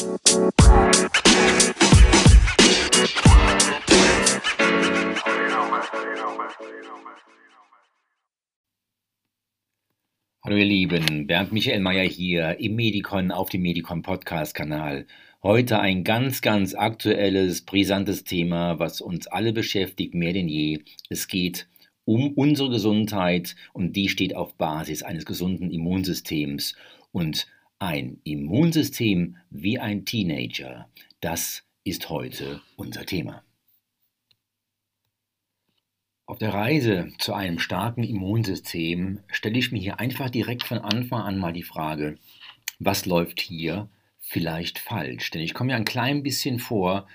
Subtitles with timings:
[0.00, 0.16] Hallo
[10.56, 15.06] ihr Lieben, Bernd Michael Mayer hier im Medicon auf dem Medicon Podcast Kanal.
[15.42, 20.82] Heute ein ganz, ganz aktuelles, brisantes Thema, was uns alle beschäftigt, mehr denn je.
[21.10, 21.68] Es geht
[22.06, 26.74] um unsere Gesundheit und die steht auf Basis eines gesunden Immunsystems.
[27.12, 27.46] Und
[27.80, 30.88] ein Immunsystem wie ein Teenager,
[31.20, 33.42] das ist heute unser Thema.
[36.26, 41.22] Auf der Reise zu einem starken Immunsystem stelle ich mir hier einfach direkt von Anfang
[41.22, 42.18] an mal die Frage,
[42.78, 43.88] was läuft hier
[44.20, 45.30] vielleicht falsch?
[45.30, 47.08] Denn ich komme mir ein klein bisschen vor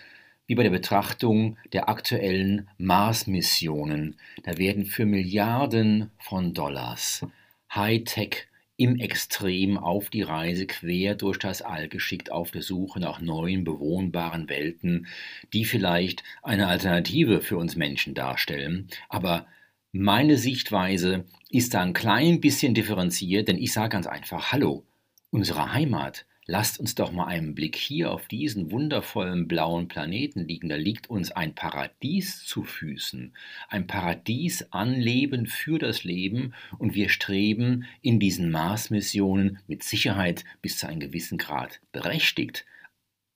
[0.47, 4.17] wie bei der Betrachtung der aktuellen Mars-Missionen.
[4.43, 7.25] Da werden für Milliarden von Dollars
[7.73, 8.47] Hightech
[8.77, 13.63] im Extrem auf die Reise quer durch das All geschickt auf der Suche nach neuen
[13.63, 15.07] bewohnbaren Welten,
[15.53, 18.87] die vielleicht eine Alternative für uns Menschen darstellen.
[19.07, 19.47] Aber
[19.91, 24.83] meine Sichtweise ist da ein klein bisschen differenziert, denn ich sage ganz einfach, hallo,
[25.29, 30.69] unsere Heimat Lasst uns doch mal einen Blick hier auf diesen wundervollen blauen Planeten liegen.
[30.69, 33.33] Da liegt uns ein Paradies zu Füßen,
[33.67, 40.45] ein Paradies an Leben für das Leben und wir streben in diesen Mars-Missionen mit Sicherheit
[40.61, 42.67] bis zu einem gewissen Grad berechtigt.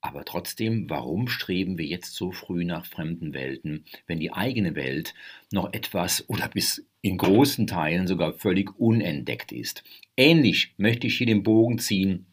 [0.01, 5.15] Aber trotzdem, warum streben wir jetzt so früh nach fremden Welten, wenn die eigene Welt
[5.51, 9.83] noch etwas oder bis in großen Teilen sogar völlig unentdeckt ist?
[10.15, 12.27] Ähnlich möchte ich hier den Bogen ziehen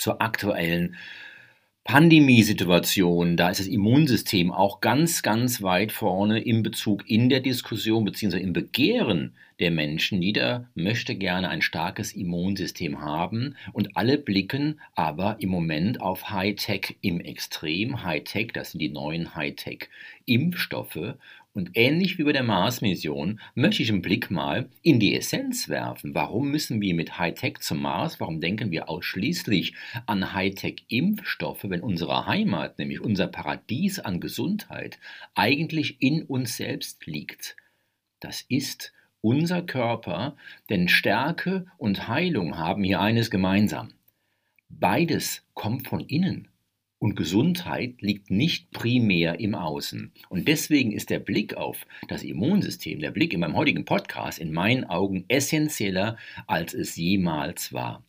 [0.00, 0.96] zur aktuellen
[1.84, 8.04] Pandemiesituation, da ist das Immunsystem auch ganz, ganz weit vorne im Bezug in der Diskussion
[8.04, 8.38] bzw.
[8.38, 10.22] im Begehren der Menschen.
[10.22, 16.96] Jeder möchte gerne ein starkes Immunsystem haben und alle blicken aber im Moment auf Hightech
[17.00, 18.04] im Extrem.
[18.04, 21.14] Hightech, das sind die neuen Hightech-Impfstoffe
[21.52, 26.14] und ähnlich wie bei der Mars-Mission möchte ich einen Blick mal in die Essenz werfen.
[26.14, 28.20] Warum müssen wir mit Hightech zum Mars?
[28.20, 29.74] Warum denken wir ausschließlich
[30.06, 35.00] an Hightech-Impfstoffe, wenn unsere Heimat, nämlich unser Paradies an Gesundheit,
[35.34, 37.56] eigentlich in uns selbst liegt?
[38.20, 40.36] Das ist unser Körper,
[40.68, 43.92] denn Stärke und Heilung haben hier eines gemeinsam.
[44.68, 46.48] Beides kommt von innen.
[47.02, 50.12] Und Gesundheit liegt nicht primär im Außen.
[50.28, 54.52] Und deswegen ist der Blick auf das Immunsystem, der Blick in meinem heutigen Podcast in
[54.52, 58.04] meinen Augen essentieller, als es jemals war.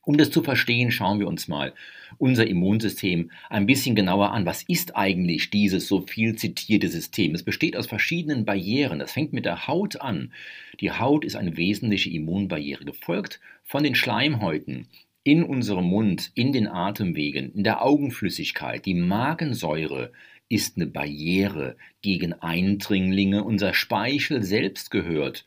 [0.00, 1.74] Um das zu verstehen, schauen wir uns mal
[2.16, 4.46] unser Immunsystem ein bisschen genauer an.
[4.46, 7.34] Was ist eigentlich dieses so viel zitierte System?
[7.34, 8.98] Es besteht aus verschiedenen Barrieren.
[8.98, 10.32] Das fängt mit der Haut an.
[10.80, 14.86] Die Haut ist eine wesentliche Immunbarriere, gefolgt von den Schleimhäuten,
[15.26, 18.86] in unserem Mund, in den Atemwegen, in der Augenflüssigkeit.
[18.86, 20.12] Die Magensäure
[20.48, 23.42] ist eine Barriere gegen Eindringlinge.
[23.42, 25.44] Unser Speichel selbst gehört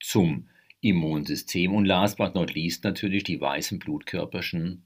[0.00, 0.48] zum
[0.80, 1.74] Immunsystem.
[1.74, 4.84] Und last but not least natürlich die weißen Blutkörperchen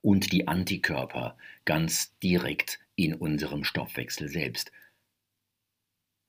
[0.00, 4.72] und die Antikörper ganz direkt in unserem Stoffwechsel selbst.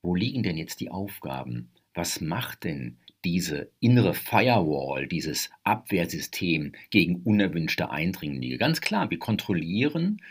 [0.01, 1.71] Wo liegen denn jetzt die Aufgaben?
[1.93, 8.57] Was macht denn diese innere Firewall, dieses Abwehrsystem gegen unerwünschte Eindringlinge.
[8.57, 10.21] Ganz klar, wir kontrollieren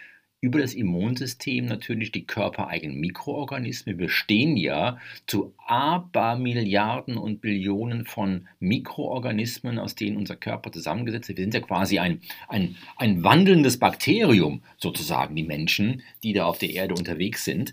[0.41, 3.98] über das Immunsystem natürlich die körpereigenen Mikroorganismen.
[3.98, 11.36] Wir stehen ja zu Abermilliarden und Billionen von Mikroorganismen, aus denen unser Körper zusammengesetzt ist.
[11.36, 16.58] Wir sind ja quasi ein, ein, ein wandelndes Bakterium, sozusagen, die Menschen, die da auf
[16.58, 17.72] der Erde unterwegs sind.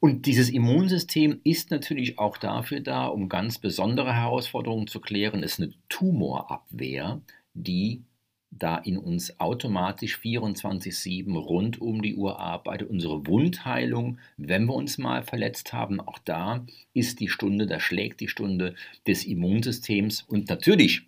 [0.00, 5.42] Und dieses Immunsystem ist natürlich auch dafür da, um ganz besondere Herausforderungen zu klären.
[5.42, 7.20] Es ist eine Tumorabwehr,
[7.54, 8.04] die
[8.50, 12.88] da in uns automatisch 24-7 rund um die Uhr arbeitet.
[12.88, 16.64] Unsere Wundheilung, wenn wir uns mal verletzt haben, auch da
[16.94, 18.74] ist die Stunde, da schlägt die Stunde
[19.06, 20.22] des Immunsystems.
[20.22, 21.02] Und natürlich,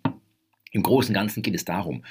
[0.71, 2.03] im Großen und Ganzen geht es darum,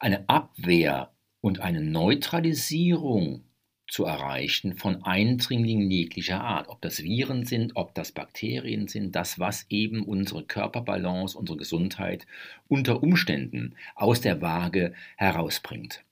[0.00, 3.42] eine Abwehr und eine Neutralisierung
[3.92, 9.38] zu erreichen von Eindringlingen jeglicher Art, ob das Viren sind, ob das Bakterien sind, das,
[9.38, 12.26] was eben unsere Körperbalance, unsere Gesundheit
[12.68, 16.02] unter Umständen aus der Waage herausbringt.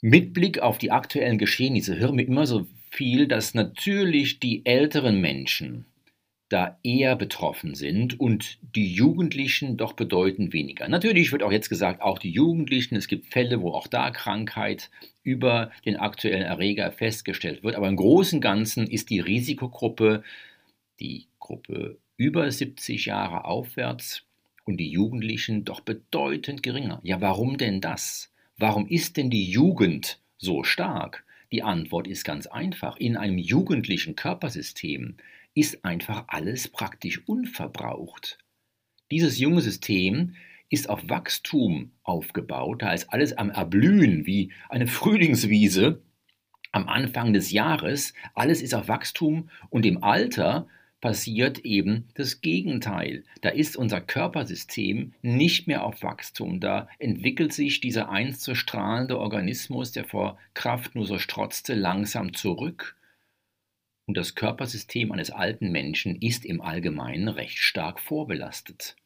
[0.00, 5.20] Mit Blick auf die aktuellen Geschehnisse hören wir immer so viel, dass natürlich die älteren
[5.20, 5.86] Menschen
[6.54, 10.88] da eher betroffen sind und die Jugendlichen doch bedeutend weniger.
[10.88, 14.88] Natürlich wird auch jetzt gesagt, auch die Jugendlichen, es gibt Fälle, wo auch da Krankheit
[15.24, 20.22] über den aktuellen Erreger festgestellt wird, aber im Großen und Ganzen ist die Risikogruppe
[21.00, 24.22] die Gruppe über 70 Jahre aufwärts
[24.64, 27.00] und die Jugendlichen doch bedeutend geringer.
[27.02, 28.32] Ja, warum denn das?
[28.56, 31.24] Warum ist denn die Jugend so stark?
[31.50, 32.96] Die Antwort ist ganz einfach.
[32.96, 35.16] In einem jugendlichen Körpersystem
[35.54, 38.38] ist einfach alles praktisch unverbraucht.
[39.10, 40.34] Dieses junge System
[40.70, 46.02] ist auf Wachstum aufgebaut, da ist alles am Erblühen wie eine Frühlingswiese
[46.72, 48.14] am Anfang des Jahres.
[48.34, 50.66] Alles ist auf Wachstum und im Alter
[51.00, 53.24] passiert eben das Gegenteil.
[53.42, 56.60] Da ist unser Körpersystem nicht mehr auf Wachstum.
[56.60, 62.32] Da entwickelt sich dieser einst so strahlende Organismus, der vor Kraft nur so strotzte, langsam
[62.32, 62.96] zurück.
[64.06, 68.96] Und das Körpersystem eines alten Menschen ist im Allgemeinen recht stark vorbelastet.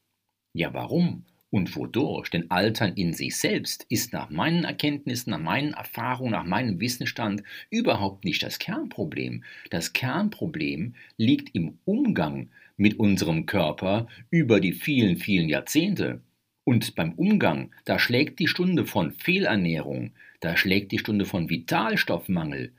[0.52, 1.24] Ja, warum?
[1.50, 2.28] Und wodurch?
[2.30, 7.42] Denn Altern in sich selbst ist nach meinen Erkenntnissen, nach meinen Erfahrungen, nach meinem Wissensstand
[7.70, 9.44] überhaupt nicht das Kernproblem.
[9.70, 16.20] Das Kernproblem liegt im Umgang mit unserem Körper über die vielen, vielen Jahrzehnte.
[16.64, 20.10] Und beim Umgang, da schlägt die Stunde von Fehlernährung,
[20.40, 22.72] da schlägt die Stunde von Vitalstoffmangel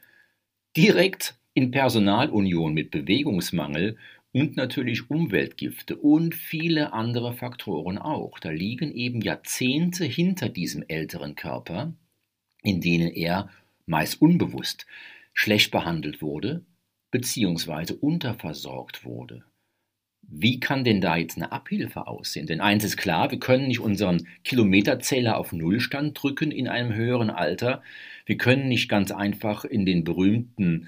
[0.77, 3.97] direkt in Personalunion mit Bewegungsmangel
[4.31, 8.39] und natürlich Umweltgifte und viele andere Faktoren auch.
[8.39, 11.91] Da liegen eben Jahrzehnte hinter diesem älteren Körper,
[12.63, 13.49] in denen er
[13.85, 14.85] meist unbewusst
[15.33, 16.63] schlecht behandelt wurde
[17.11, 17.95] bzw.
[17.99, 19.43] unterversorgt wurde.
[20.21, 22.47] Wie kann denn da jetzt eine Abhilfe aussehen?
[22.47, 27.29] Denn eins ist klar, wir können nicht unseren Kilometerzähler auf Nullstand drücken in einem höheren
[27.29, 27.83] Alter.
[28.25, 30.87] Wir können nicht ganz einfach in den berühmten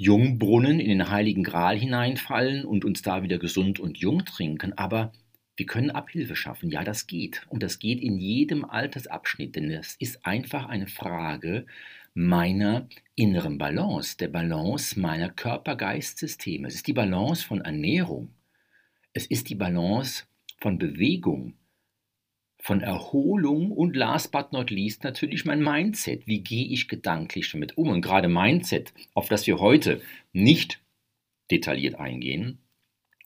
[0.00, 5.12] Jungbrunnen in den Heiligen Gral hineinfallen und uns da wieder gesund und jung trinken, aber
[5.56, 6.70] wir können Abhilfe schaffen.
[6.70, 7.44] Ja, das geht.
[7.50, 11.66] Und das geht in jedem Altersabschnitt, denn es ist einfach eine Frage
[12.14, 16.66] meiner inneren Balance, der Balance meiner Körper-Geist-Systeme.
[16.66, 18.32] Es ist die Balance von Ernährung.
[19.12, 20.24] Es ist die Balance
[20.62, 21.58] von Bewegung,
[22.60, 26.26] von Erholung und last but not least natürlich mein Mindset.
[26.26, 27.88] Wie gehe ich gedanklich damit um?
[27.88, 30.00] Und gerade Mindset, auf das wir heute
[30.32, 30.80] nicht
[31.50, 32.58] detailliert eingehen,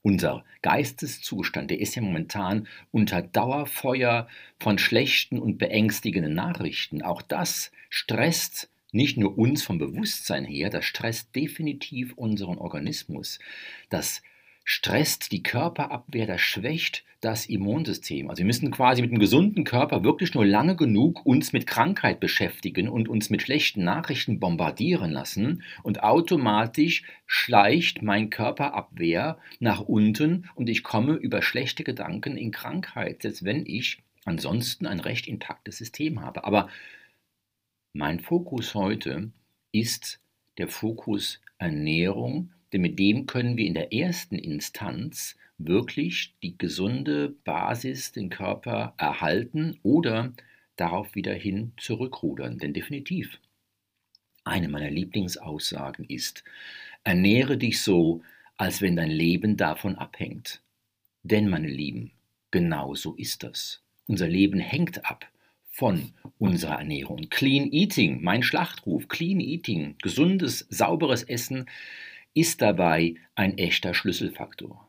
[0.03, 4.29] unser Geisteszustand, der ist ja momentan unter Dauerfeuer
[4.61, 7.03] von schlechten und beängstigenden Nachrichten.
[7.03, 13.41] Auch das stresst nicht nur uns vom Bewusstsein her, das stresst definitiv unseren Organismus.
[13.89, 14.23] Das
[14.65, 18.29] stresst die Körperabwehr, das schwächt das Immunsystem.
[18.29, 22.21] Also wir müssen quasi mit einem gesunden Körper wirklich nur lange genug uns mit Krankheit
[22.21, 30.51] beschäftigen und uns mit schlechten Nachrichten bombardieren lassen und automatisch schleicht mein Körperabwehr nach unten
[30.55, 35.79] und ich komme über schlechte Gedanken in Krankheit, selbst wenn ich ansonsten ein recht intaktes
[35.79, 36.45] System habe.
[36.45, 36.69] Aber
[37.95, 39.31] mein Fokus heute
[39.73, 40.21] ist
[40.59, 47.29] der Fokus Ernährung, denn mit dem können wir in der ersten Instanz wirklich die gesunde
[47.45, 50.33] Basis, den Körper erhalten oder
[50.75, 52.59] darauf wieder hin zurückrudern.
[52.59, 53.39] Denn definitiv,
[54.43, 56.43] eine meiner Lieblingsaussagen ist,
[57.05, 58.23] ernähre dich so,
[58.57, 60.61] als wenn dein Leben davon abhängt.
[61.23, 62.11] Denn, meine Lieben,
[62.51, 63.83] genau so ist das.
[64.09, 65.31] Unser Leben hängt ab
[65.69, 67.29] von unserer Ernährung.
[67.31, 71.67] Clean Eating, mein Schlachtruf, Clean Eating, gesundes, sauberes Essen
[72.35, 74.89] ist dabei ein echter Schlüsselfaktor.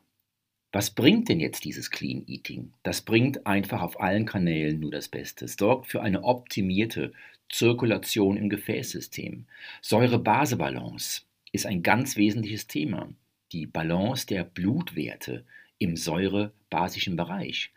[0.72, 2.72] Was bringt denn jetzt dieses Clean Eating?
[2.82, 5.46] Das bringt einfach auf allen Kanälen nur das Beste.
[5.46, 7.12] Es sorgt für eine optimierte
[7.48, 9.46] Zirkulation im Gefäßsystem.
[9.80, 11.22] Säure-Base-Balance
[11.52, 13.08] ist ein ganz wesentliches Thema.
[13.52, 15.44] Die Balance der Blutwerte
[15.78, 17.72] im säurebasischen Bereich.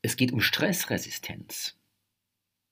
[0.00, 1.76] Es geht um Stressresistenz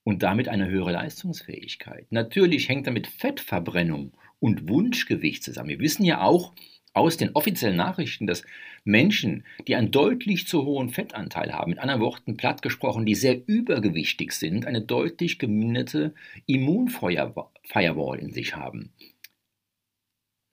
[0.04, 2.06] und damit eine höhere Leistungsfähigkeit.
[2.10, 5.70] Natürlich hängt damit Fettverbrennung und Wunschgewicht zusammen.
[5.70, 6.52] Wir wissen ja auch
[6.96, 8.42] aus den offiziellen Nachrichten, dass
[8.84, 13.46] Menschen, die einen deutlich zu hohen Fettanteil haben, mit anderen Worten platt gesprochen, die sehr
[13.46, 16.14] übergewichtig sind, eine deutlich geminderte
[16.46, 18.92] Immunfirewall in sich haben.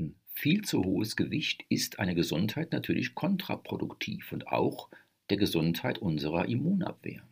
[0.01, 4.89] Ein viel zu hohes Gewicht ist eine Gesundheit natürlich kontraproduktiv und auch
[5.29, 7.23] der Gesundheit unserer Immunabwehr.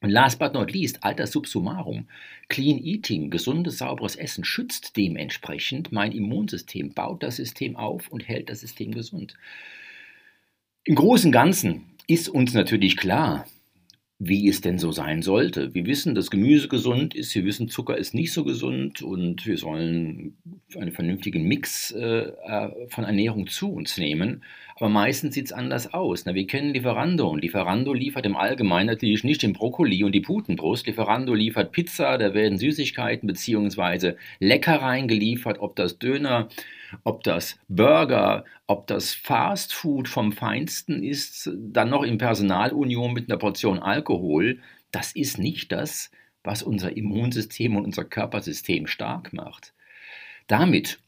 [0.00, 2.08] Und last but not least, alter Subsumarum.
[2.48, 8.48] Clean Eating, gesundes, sauberes Essen schützt dementsprechend mein Immunsystem, baut das System auf und hält
[8.48, 9.34] das System gesund.
[10.84, 13.46] Im Großen und Ganzen ist uns natürlich klar,
[14.22, 15.72] wie es denn so sein sollte.
[15.72, 19.56] Wir wissen, dass Gemüse gesund ist, wir wissen, Zucker ist nicht so gesund und wir
[19.56, 20.36] sollen
[20.78, 24.42] einen vernünftigen Mix äh, äh von Ernährung zu uns nehmen.
[24.76, 26.26] Aber meistens sieht es anders aus.
[26.26, 30.20] Na, wir kennen Lieferando und Lieferando liefert im Allgemeinen natürlich nicht den Brokkoli und die
[30.20, 30.86] Putenbrust.
[30.86, 34.16] Lieferando liefert Pizza, da werden Süßigkeiten bzw.
[34.38, 36.50] Leckereien geliefert, ob das Döner
[37.04, 43.30] ob das Burger, ob das Fast Food vom Feinsten ist, dann noch in Personalunion mit
[43.30, 44.60] einer Portion Alkohol,
[44.92, 46.10] das ist nicht das,
[46.42, 49.74] was unser Immunsystem und unser Körpersystem stark macht.
[50.46, 50.98] Damit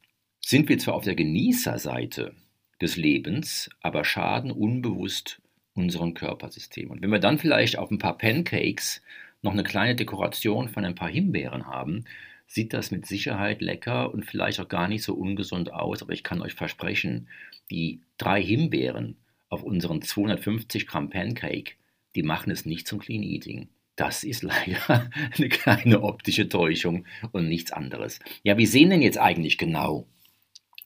[0.40, 2.34] sind wir zwar auf der Genießerseite
[2.80, 5.40] des Lebens, aber schaden unbewusst
[5.74, 6.90] unserem Körpersystem.
[6.90, 9.02] Und wenn wir dann vielleicht auf ein paar Pancakes
[9.40, 12.04] noch eine kleine Dekoration von ein paar Himbeeren haben,
[12.52, 16.02] sieht das mit Sicherheit lecker und vielleicht auch gar nicht so ungesund aus.
[16.02, 17.28] Aber ich kann euch versprechen,
[17.70, 19.16] die drei Himbeeren
[19.48, 21.72] auf unseren 250 Gramm Pancake,
[22.14, 23.68] die machen es nicht zum Clean Eating.
[23.96, 28.20] Das ist leider eine kleine optische Täuschung und nichts anderes.
[28.42, 30.06] Ja, wie sehen denn jetzt eigentlich genau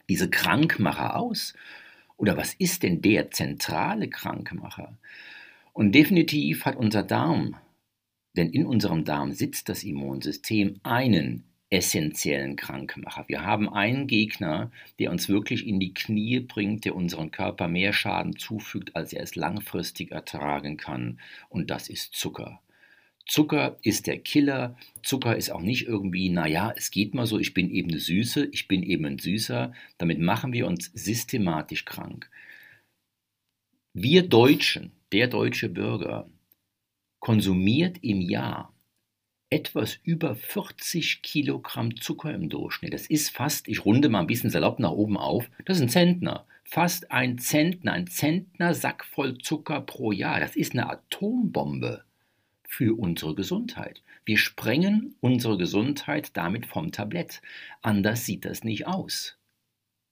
[0.09, 1.55] diese Krankmacher aus?
[2.17, 4.97] Oder was ist denn der zentrale Krankmacher?
[5.73, 7.57] Und definitiv hat unser Darm,
[8.37, 13.25] denn in unserem Darm sitzt das Immunsystem, einen essentiellen Krankmacher.
[13.29, 17.93] Wir haben einen Gegner, der uns wirklich in die Knie bringt, der unseren Körper mehr
[17.93, 21.21] Schaden zufügt, als er es langfristig ertragen kann.
[21.49, 22.61] Und das ist Zucker.
[23.27, 24.77] Zucker ist der Killer.
[25.03, 28.49] Zucker ist auch nicht irgendwie, naja, es geht mal so, ich bin eben eine Süße,
[28.53, 29.73] ich bin eben ein Süßer.
[29.99, 32.31] Damit machen wir uns systematisch krank.
[33.93, 36.31] Wir Deutschen, der deutsche Bürger,
[37.19, 38.76] konsumiert im Jahr
[39.51, 42.93] etwas über 40 Kilogramm Zucker im Durchschnitt.
[42.93, 45.89] Das ist fast, ich runde mal ein bisschen salopp nach oben auf, das ist ein
[45.89, 46.47] Zentner.
[46.65, 50.41] Fast ein Zentner, ein Zentner Sack voll Zucker pro Jahr.
[50.41, 52.05] Das ist eine Atombombe
[52.67, 54.03] für unsere Gesundheit.
[54.25, 57.41] Wir sprengen unsere Gesundheit damit vom Tablett.
[57.83, 59.39] Anders sieht das nicht aus.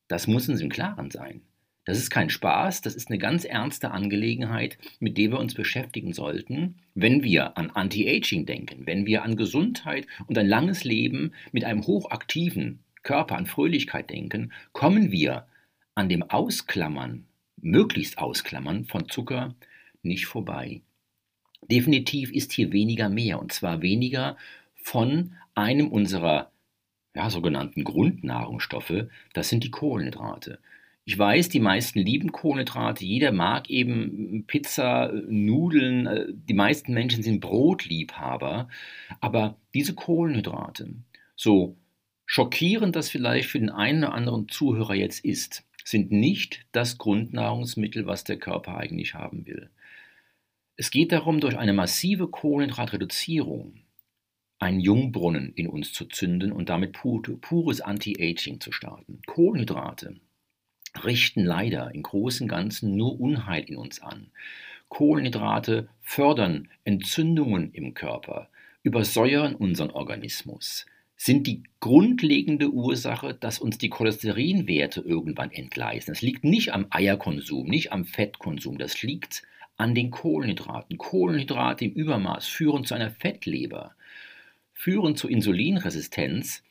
[0.07, 1.43] Das muss uns im Klaren sein.
[1.85, 6.15] Das ist kein Spaß, das ist eine ganz ernste Angelegenheit, mit der wir uns beschäftigen
[6.15, 11.65] sollten, wenn wir an Anti-Aging denken, wenn wir an Gesundheit und ein langes Leben mit
[11.65, 15.47] einem hochaktiven Körper, an Fröhlichkeit denken, kommen wir
[15.95, 17.27] an dem Ausklammern,
[17.61, 19.55] möglichst Ausklammern von Zucker
[20.03, 20.81] nicht vorbei.
[21.71, 24.37] Definitiv ist hier weniger mehr, und zwar weniger
[24.75, 26.51] von einem unserer
[27.15, 30.59] ja, sogenannten Grundnahrungsstoffe, das sind die Kohlenhydrate.
[31.07, 37.23] Ich weiß, die meisten lieben Kohlenhydrate, jeder mag eben Pizza, Nudeln, äh, die meisten Menschen
[37.23, 38.69] sind Brotliebhaber,
[39.21, 40.95] aber diese Kohlenhydrate,
[41.37, 41.77] so
[42.25, 48.07] schockierend das vielleicht für den einen oder anderen Zuhörer jetzt ist, sind nicht das Grundnahrungsmittel,
[48.07, 49.69] was der Körper eigentlich haben will.
[50.77, 53.85] Es geht darum, durch eine massive Kohlenhydratreduzierung
[54.59, 59.21] einen Jungbrunnen in uns zu zünden und damit pures Anti-Aging zu starten.
[59.27, 60.17] Kohlenhydrate
[61.03, 64.31] richten leider im Großen und Ganzen nur Unheil in uns an.
[64.89, 68.49] Kohlenhydrate fördern Entzündungen im Körper,
[68.83, 70.87] übersäuern unseren Organismus,
[71.17, 76.13] sind die grundlegende Ursache, dass uns die Cholesterinwerte irgendwann entgleisen.
[76.13, 79.43] Das liegt nicht am Eierkonsum, nicht am Fettkonsum, das liegt
[79.77, 80.99] an den Kohlenhydraten.
[80.99, 83.95] Kohlenhydrate im Übermaß führen zu einer Fettleber,
[84.73, 86.63] führen zu Insulinresistenz,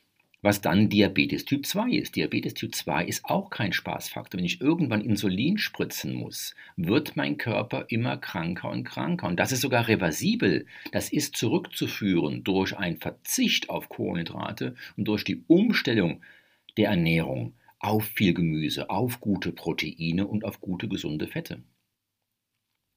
[0.44, 2.16] was dann Diabetes Typ 2 ist.
[2.18, 4.38] Diabetes Typ 2 ist auch kein Spaßfaktor.
[4.38, 9.28] Wenn ich irgendwann Insulin spritzen muss, wird mein Körper immer kranker und kranker.
[9.28, 10.68] Und das ist sogar reversibel.
[10.92, 16.22] Das ist zurückzuführen durch einen Verzicht auf Kohlenhydrate und durch die Umstellung
[16.78, 21.64] der Ernährung auf viel Gemüse, auf gute Proteine und auf gute gesunde Fette.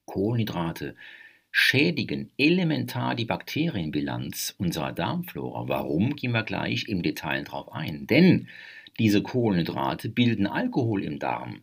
[0.05, 0.95] Kohlenhydrate
[1.59, 5.67] schädigen elementar die Bakterienbilanz unserer Darmflora.
[5.67, 8.05] Warum gehen wir gleich im Detail darauf ein?
[8.05, 8.47] Denn
[8.99, 11.61] diese Kohlenhydrate bilden Alkohol im Darm.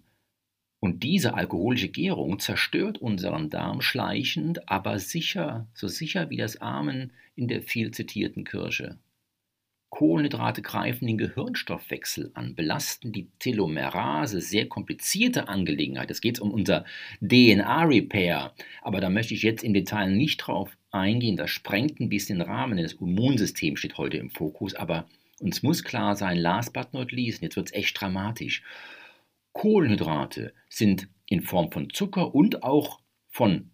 [0.80, 7.12] Und diese alkoholische Gärung zerstört unseren Darm schleichend, aber sicher, so sicher wie das Amen
[7.36, 8.98] in der viel zitierten Kirche.
[9.94, 16.10] Kohlenhydrate greifen den Gehirnstoffwechsel an, belasten die Telomerase, sehr komplizierte Angelegenheit.
[16.10, 16.84] Es geht um unser
[17.20, 21.36] DNA-Repair, aber da möchte ich jetzt im Detail nicht drauf eingehen.
[21.36, 25.06] Das sprengt ein bisschen den Rahmen, denn das Immunsystem steht heute im Fokus, aber
[25.38, 28.64] uns muss klar sein, last but not least, jetzt wird es echt dramatisch.
[29.52, 32.98] Kohlenhydrate sind in Form von Zucker und auch
[33.28, 33.70] von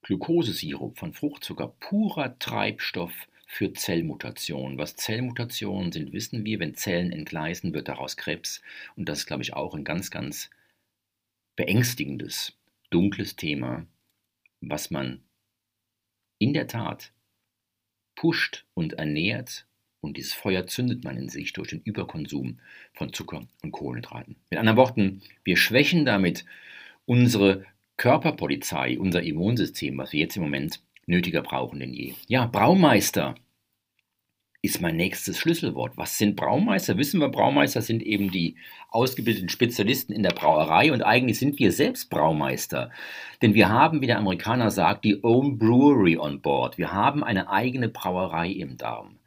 [0.00, 3.12] Glukosesirup, von Fruchtzucker, purer Treibstoff
[3.52, 4.78] für Zellmutationen.
[4.78, 6.58] Was Zellmutationen sind, wissen wir.
[6.58, 8.62] Wenn Zellen entgleisen, wird daraus Krebs.
[8.96, 10.48] Und das ist, glaube ich, auch ein ganz, ganz
[11.54, 12.56] beängstigendes,
[12.88, 13.84] dunkles Thema,
[14.62, 15.20] was man
[16.38, 17.12] in der Tat
[18.14, 19.66] pusht und ernährt.
[20.00, 22.58] Und dieses Feuer zündet man in sich durch den Überkonsum
[22.94, 24.36] von Zucker und Kohlenhydraten.
[24.48, 26.46] Mit anderen Worten, wir schwächen damit
[27.04, 27.66] unsere
[27.98, 32.14] Körperpolizei, unser Immunsystem, was wir jetzt im Moment nötiger brauchen denn je.
[32.28, 33.34] Ja, Braumeister
[34.64, 35.96] ist mein nächstes Schlüsselwort.
[35.96, 36.96] Was sind Braumeister?
[36.96, 38.54] Wissen wir, Braumeister sind eben die
[38.90, 42.90] ausgebildeten Spezialisten in der Brauerei und eigentlich sind wir selbst Braumeister.
[43.42, 46.78] Denn wir haben, wie der Amerikaner sagt, die Own Brewery on Board.
[46.78, 49.18] Wir haben eine eigene Brauerei im Darm.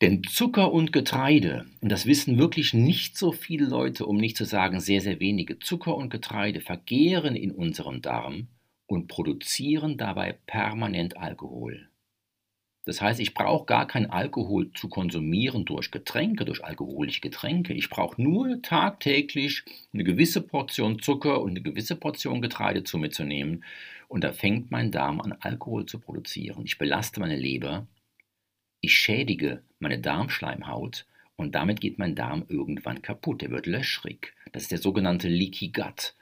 [0.00, 4.44] Denn Zucker und Getreide, und das wissen wirklich nicht so viele Leute, um nicht zu
[4.44, 8.46] sagen sehr, sehr wenige, Zucker und Getreide vergehren in unserem Darm
[8.86, 11.88] und produzieren dabei permanent Alkohol.
[12.84, 17.74] Das heißt, ich brauche gar keinen Alkohol zu konsumieren durch Getränke, durch alkoholische Getränke.
[17.74, 19.62] Ich brauche nur tagtäglich
[19.92, 23.64] eine gewisse Portion Zucker und eine gewisse Portion Getreide zu mir zu nehmen.
[24.08, 26.64] Und da fängt mein Darm an, Alkohol zu produzieren.
[26.64, 27.86] Ich belaste meine Leber.
[28.80, 33.44] Ich schädige meine Darmschleimhaut und damit geht mein Darm irgendwann kaputt.
[33.44, 34.34] Er wird löchrig.
[34.50, 36.14] Das ist der sogenannte Leaky Gut.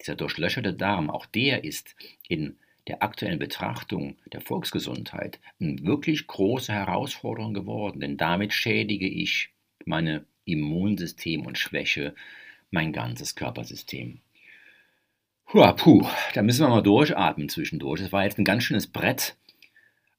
[0.00, 1.94] Dieser durchlöcherte Darm, auch der ist
[2.28, 2.56] in
[2.88, 9.50] der aktuellen Betrachtung der Volksgesundheit eine wirklich große Herausforderung geworden, denn damit schädige ich
[9.84, 12.14] meine Immunsystem und schwäche
[12.70, 14.20] mein ganzes Körpersystem.
[15.46, 18.00] Puh, puh, da müssen wir mal durchatmen zwischendurch.
[18.00, 19.36] Das war jetzt ein ganz schönes Brett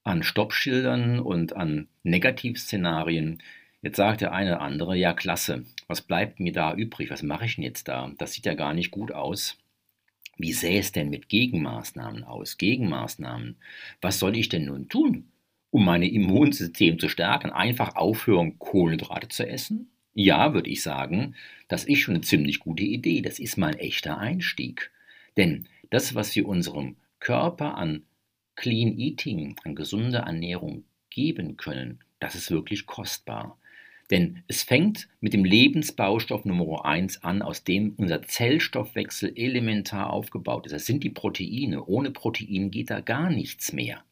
[0.04, 3.42] an Stoppschildern und an Negativszenarien.
[3.82, 7.12] Jetzt sagt der eine oder andere, ja klasse, was bleibt mir da übrig?
[7.12, 8.12] Was mache ich denn jetzt da?
[8.18, 9.58] Das sieht ja gar nicht gut aus.
[10.40, 12.58] Wie sähe es denn mit Gegenmaßnahmen aus?
[12.58, 13.58] Gegenmaßnahmen.
[14.00, 15.34] Was soll ich denn nun tun,
[15.70, 17.50] um mein Immunsystem zu stärken?
[17.52, 19.92] Einfach aufhören, Kohlenhydrate zu essen?
[20.14, 21.36] Ja, würde ich sagen,
[21.68, 23.22] das ist schon eine ziemlich gute Idee.
[23.22, 24.92] Das ist mal ein echter Einstieg.
[25.36, 28.04] Denn das, was wir unserem Körper an
[28.56, 33.59] Clean Eating, an gesunder Ernährung geben können, das ist wirklich kostbar.
[34.12, 40.66] Denn es fängt mit dem Lebensbaustoff Nummer 1 an, aus dem unser Zellstoffwechsel elementar aufgebaut
[40.66, 40.72] ist.
[40.72, 41.86] Das sind die Proteine.
[41.86, 44.04] Ohne Protein geht da gar nichts mehr.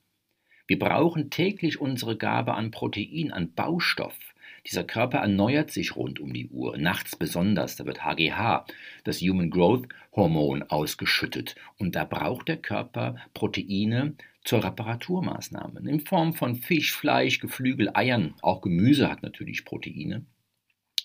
[0.67, 4.17] Wir brauchen täglich unsere Gabe an Protein, an Baustoff.
[4.65, 8.65] Dieser Körper erneuert sich rund um die Uhr, nachts besonders, da wird HGH,
[9.05, 11.55] das Human Growth Hormon, ausgeschüttet.
[11.77, 14.15] Und da braucht der Körper Proteine
[14.47, 18.33] zur Reparaturmaßnahme in Form von Fisch, Fleisch, Geflügel, Eiern.
[18.41, 20.25] Auch Gemüse hat natürlich Proteine.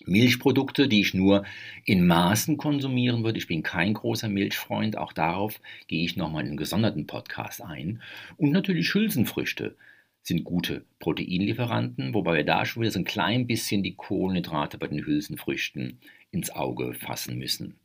[0.05, 1.43] Milchprodukte, die ich nur
[1.83, 3.37] in Maßen konsumieren würde.
[3.37, 8.01] Ich bin kein großer Milchfreund, auch darauf gehe ich nochmal in einen gesonderten Podcast ein.
[8.37, 9.75] Und natürlich Hülsenfrüchte
[10.21, 14.87] sind gute Proteinlieferanten, wobei wir da schon wieder so ein klein bisschen die Kohlenhydrate bei
[14.87, 15.99] den Hülsenfrüchten
[16.31, 17.75] ins Auge fassen müssen.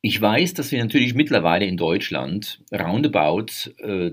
[0.00, 4.12] Ich weiß, dass wir natürlich mittlerweile in Deutschland roundabout äh,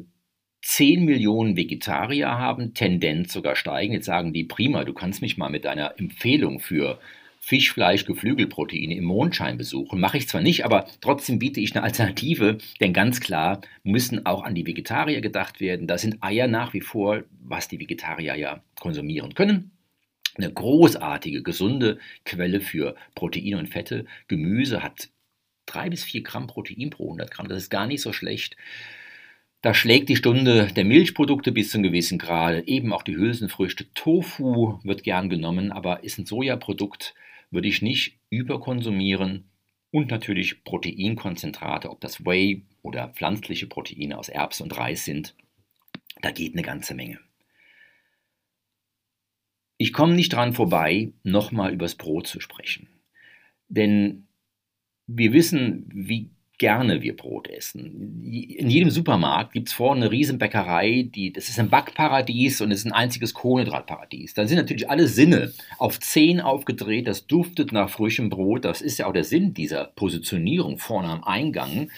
[0.63, 3.93] 10 Millionen Vegetarier haben, Tendenz sogar steigen.
[3.93, 6.99] Jetzt sagen die, prima, du kannst mich mal mit deiner Empfehlung für
[7.39, 9.99] Fisch, Fleisch, Geflügelproteine im Mondschein besuchen.
[9.99, 14.41] Mache ich zwar nicht, aber trotzdem biete ich eine Alternative, denn ganz klar müssen auch
[14.41, 15.85] an die Vegetarier gedacht werden.
[15.85, 19.69] Da sind Eier nach wie vor, was die Vegetarier ja konsumieren können.
[20.33, 24.05] Eine großartige, gesunde Quelle für Proteine und Fette.
[24.27, 25.09] Gemüse hat
[25.65, 27.47] drei bis vier Gramm Protein pro 100 Gramm.
[27.47, 28.55] Das ist gar nicht so schlecht.
[29.61, 33.91] Da schlägt die Stunde der Milchprodukte bis zu einem gewissen Grad, eben auch die Hülsenfrüchte.
[33.95, 37.15] Tofu wird gern genommen, aber ist ein Sojaprodukt,
[37.49, 39.49] würde ich nicht überkonsumieren.
[39.89, 45.35] Und natürlich Proteinkonzentrate, ob das Whey oder pflanzliche Proteine aus Erbsen und Reis sind.
[46.21, 47.19] Da geht eine ganze Menge.
[49.77, 52.87] Ich komme nicht dran vorbei, nochmal übers Brot zu sprechen.
[53.67, 54.27] Denn
[55.07, 58.23] wir wissen, wie gerne wir Brot essen.
[58.23, 62.79] In jedem Supermarkt gibt es vorne eine Riesenbäckerei, die, das ist ein Backparadies und es
[62.79, 64.33] ist ein einziges Kohlenhydratparadies.
[64.33, 68.97] Da sind natürlich alle Sinne auf 10 aufgedreht, das duftet nach frischem Brot, das ist
[68.97, 71.89] ja auch der Sinn dieser Positionierung vorne am Eingang.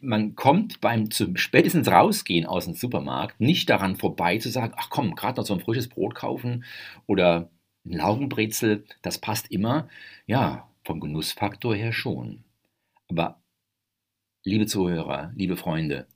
[0.00, 4.90] Man kommt beim zum spätestens rausgehen aus dem Supermarkt nicht daran vorbei zu sagen, ach
[4.90, 6.64] komm, gerade noch so ein frisches Brot kaufen
[7.06, 7.50] oder
[7.84, 9.88] ein Laugenbrezel, das passt immer.
[10.26, 12.44] Ja, vom Genussfaktor her schon.
[13.12, 13.42] Aber,
[14.42, 16.06] liebe Zuhörer, liebe Freunde,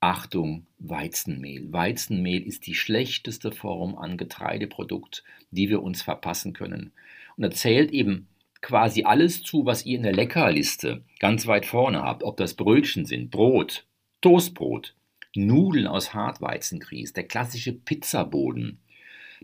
[0.00, 1.72] Achtung, Weizenmehl.
[1.72, 6.92] Weizenmehl ist die schlechteste Form an Getreideprodukt, die wir uns verpassen können.
[7.38, 8.28] Und er zählt eben
[8.60, 12.22] quasi alles zu, was ihr in der Leckerliste ganz weit vorne habt.
[12.22, 13.86] Ob das Brötchen sind, Brot,
[14.20, 14.94] Toastbrot,
[15.34, 18.78] Nudeln aus Hartweizengrieß, der klassische Pizzaboden,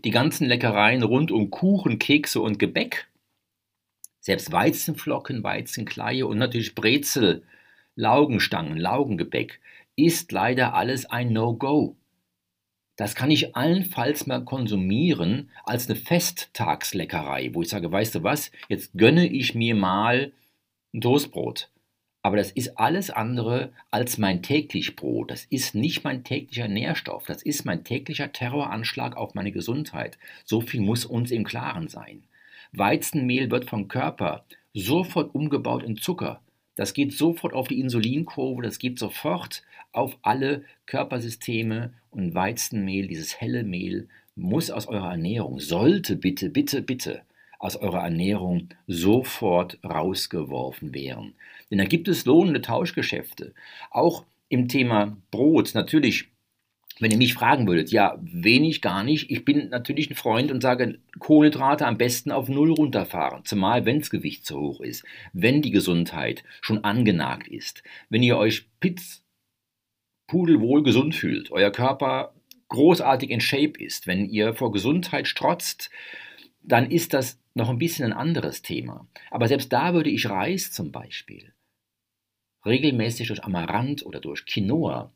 [0.05, 3.08] die ganzen Leckereien rund um Kuchen, Kekse und Gebäck,
[4.29, 7.41] selbst Weizenflocken, Weizenkleie und natürlich Brezel,
[7.95, 9.59] Laugenstangen, Laugengebäck
[9.95, 11.95] ist leider alles ein No-Go.
[12.95, 18.51] Das kann ich allenfalls mal konsumieren als eine Festtagsleckerei, wo ich sage, weißt du was,
[18.67, 20.31] jetzt gönne ich mir mal
[20.93, 21.71] ein Toastbrot.
[22.21, 25.31] Aber das ist alles andere als mein täglich Brot.
[25.31, 27.25] Das ist nicht mein täglicher Nährstoff.
[27.25, 30.19] Das ist mein täglicher Terroranschlag auf meine Gesundheit.
[30.45, 32.21] So viel muss uns im Klaren sein.
[32.71, 36.41] Weizenmehl wird vom Körper sofort umgebaut in Zucker.
[36.75, 43.41] Das geht sofort auf die Insulinkurve, das geht sofort auf alle Körpersysteme und Weizenmehl, dieses
[43.41, 47.23] helle Mehl, muss aus eurer Ernährung, sollte bitte, bitte, bitte
[47.59, 51.33] aus eurer Ernährung sofort rausgeworfen werden.
[51.69, 53.53] Denn da gibt es lohnende Tauschgeschäfte.
[53.91, 55.75] Auch im Thema Brot.
[55.75, 56.29] Natürlich,
[56.99, 59.31] wenn ihr mich fragen würdet, ja, wenig, gar nicht.
[59.31, 63.45] Ich bin natürlich ein Freund und sage, Kohlenhydrate am besten auf Null runterfahren.
[63.45, 65.05] Zumal, wenn das Gewicht zu hoch ist.
[65.33, 67.83] Wenn die Gesundheit schon angenagt ist.
[68.09, 69.23] Wenn ihr euch Pitz
[70.27, 72.33] pudelwohl gesund fühlt, euer Körper
[72.67, 75.89] großartig in Shape ist, wenn ihr vor Gesundheit strotzt,
[76.61, 79.07] dann ist das noch ein bisschen ein anderes Thema.
[79.31, 81.53] Aber selbst da würde ich Reis zum Beispiel
[82.65, 85.11] regelmäßig durch Amaranth oder durch Quinoa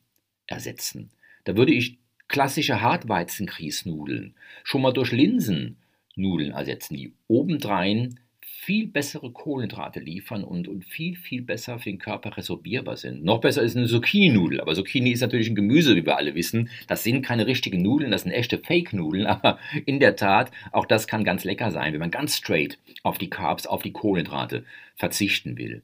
[0.47, 1.11] ersetzen.
[1.43, 8.19] Da würde ich klassische Hartweizenkriesnudeln schon mal durch Linsennudeln ersetzen, die obendrein
[8.63, 13.23] viel bessere Kohlenhydrate liefern und, und viel, viel besser für den Körper resorbierbar sind.
[13.23, 16.69] Noch besser ist eine Zucchini-Nudel, aber Zucchini ist natürlich ein Gemüse, wie wir alle wissen.
[16.87, 21.07] Das sind keine richtigen Nudeln, das sind echte Fake-Nudeln, aber in der Tat, auch das
[21.07, 24.63] kann ganz lecker sein, wenn man ganz straight auf die Carbs, auf die Kohlenhydrate
[24.95, 25.81] verzichten will.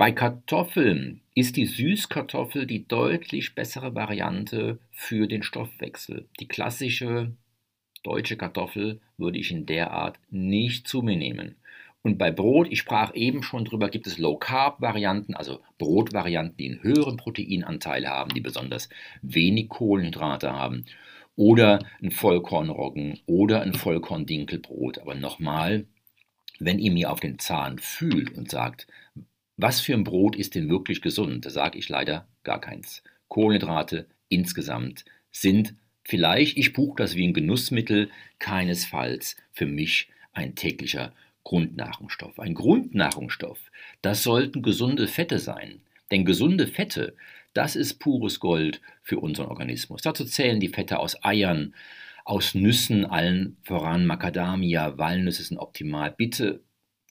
[0.00, 6.26] Bei Kartoffeln ist die Süßkartoffel die deutlich bessere Variante für den Stoffwechsel.
[6.40, 7.32] Die klassische
[8.02, 11.56] deutsche Kartoffel würde ich in der Art nicht zu mir nehmen.
[12.00, 16.82] Und bei Brot, ich sprach eben schon drüber, gibt es Low-Carb-Varianten, also Brotvarianten, die einen
[16.82, 18.88] höheren Proteinanteil haben, die besonders
[19.20, 20.86] wenig Kohlenhydrate haben.
[21.36, 25.00] Oder ein Vollkornroggen oder ein Vollkorn-Dinkelbrot.
[25.00, 25.84] Aber nochmal,
[26.58, 28.86] wenn ihr mir auf den Zahn fühlt und sagt,
[29.62, 33.02] was für ein Brot ist denn wirklich gesund, da sage ich leider gar keins.
[33.28, 41.12] Kohlenhydrate insgesamt sind vielleicht, ich buche das wie ein Genussmittel, keinesfalls für mich ein täglicher
[41.44, 42.38] Grundnahrungsstoff.
[42.38, 43.58] Ein Grundnahrungsstoff,
[44.02, 45.80] das sollten gesunde Fette sein.
[46.10, 47.14] Denn gesunde Fette,
[47.54, 50.02] das ist pures Gold für unseren Organismus.
[50.02, 51.74] Dazu zählen die Fette aus Eiern,
[52.24, 56.12] aus Nüssen, allen voran Macadamia, Walnüsse sind optimal.
[56.16, 56.60] Bitte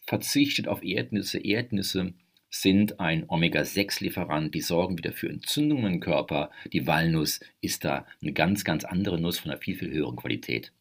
[0.05, 1.39] verzichtet auf Erdnüsse.
[1.39, 2.13] Erdnüsse
[2.49, 6.51] sind ein Omega-6-Lieferant, die sorgen wieder für Entzündungen im Körper.
[6.73, 10.71] Die Walnuss ist da eine ganz, ganz andere Nuss von einer viel, viel höheren Qualität.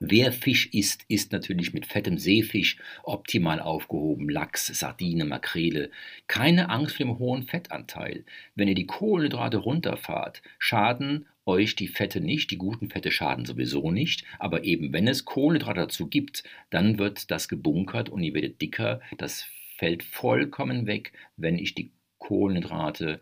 [0.00, 4.28] Wer Fisch isst, ist natürlich mit fettem Seefisch optimal aufgehoben.
[4.28, 5.90] Lachs, Sardine, Makrele.
[6.28, 8.24] Keine Angst vor dem hohen Fettanteil.
[8.54, 12.52] Wenn ihr die Kohlenhydrate runterfahrt, schaden euch die Fette nicht.
[12.52, 14.24] Die guten Fette schaden sowieso nicht.
[14.38, 19.00] Aber eben, wenn es Kohlenhydrate dazu gibt, dann wird das gebunkert und ihr werdet dicker.
[19.16, 23.20] Das fällt vollkommen weg, wenn ich die Kohlenhydrate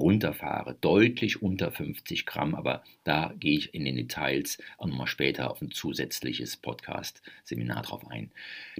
[0.00, 5.50] runterfahre, deutlich unter 50 Gramm, aber da gehe ich in den Details auch nochmal später
[5.50, 8.30] auf ein zusätzliches Podcast-Seminar drauf ein.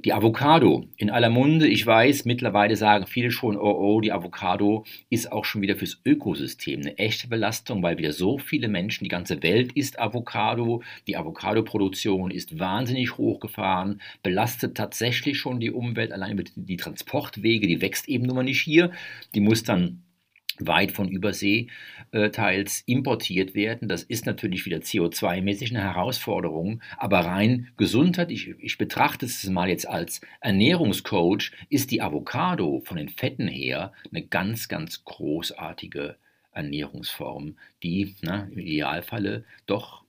[0.04, 4.84] Die Avocado in aller Munde, ich weiß, mittlerweile sagen viele schon, oh oh, die Avocado
[5.10, 9.10] ist auch schon wieder fürs Ökosystem eine echte Belastung, weil wieder so viele Menschen, die
[9.10, 16.32] ganze Welt isst Avocado, die Avocado-Produktion ist wahnsinnig hochgefahren, belastet tatsächlich schon die Umwelt, allein
[16.32, 18.92] über die Transportwege, die wächst eben nur mal nicht hier,
[19.34, 20.02] die muss dann
[20.60, 21.68] weit von Übersee
[22.12, 23.88] äh, teils importiert werden.
[23.88, 29.68] Das ist natürlich wieder CO2-mäßig eine Herausforderung, aber rein Gesundheit, ich, ich betrachte es mal
[29.68, 36.16] jetzt als Ernährungscoach, ist die Avocado von den Fetten her eine ganz, ganz großartige
[36.52, 40.04] Ernährungsform, die na, im Idealfalle doch